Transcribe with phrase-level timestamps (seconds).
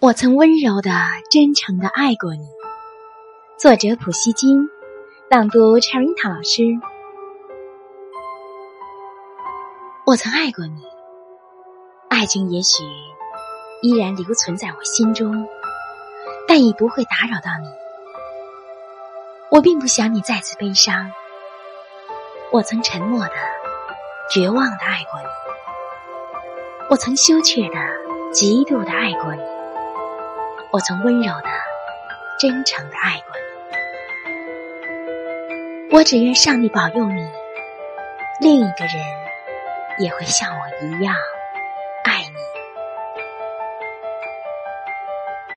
[0.00, 0.92] 我曾温柔的、
[1.28, 2.46] 真诚的爱过你。
[3.58, 4.70] 作者：普希金，
[5.28, 6.62] 朗读：查琳塔老师。
[10.06, 10.84] 我曾爱过你，
[12.08, 12.84] 爱情也许
[13.82, 15.48] 依然留存在我心中，
[16.46, 17.66] 但已不会打扰到你。
[19.50, 21.10] 我并不想你再次悲伤。
[22.52, 23.34] 我曾沉默的、
[24.32, 25.26] 绝望的爱过你，
[26.88, 27.74] 我曾羞怯的、
[28.32, 29.57] 极度的爱过你。
[30.70, 31.48] 我曾温柔的、
[32.38, 33.34] 真诚的爱过
[35.88, 37.26] 你，我只愿上帝保佑你，
[38.42, 38.94] 另一个人
[39.98, 41.14] 也会像我一样。